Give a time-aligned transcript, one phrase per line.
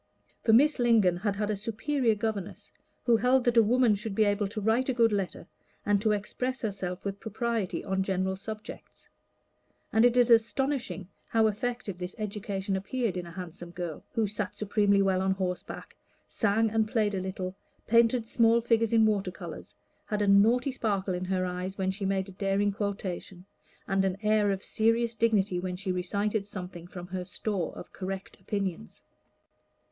[0.41, 2.71] For Miss Lingon had had a superior governess,
[3.05, 5.45] who held that a woman should be able to write a good letter,
[5.85, 9.09] and to express herself with propriety on general subjects.
[9.93, 14.55] And it is astonishing how effective this education appeared in a handsome girl, who sat
[14.55, 15.95] supremely well on horseback,
[16.27, 17.55] sang and played a little,
[17.85, 19.75] painted small figures in water colors,
[20.07, 23.45] had a naughty sparkle in her eyes when she made a daring quotation,
[23.87, 28.35] and an air of serious dignity when she recited something from her store of correct
[28.41, 29.03] opinions.